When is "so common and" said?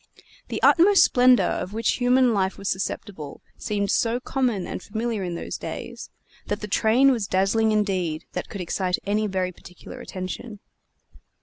3.91-4.81